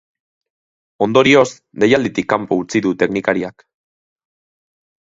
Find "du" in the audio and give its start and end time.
2.87-2.95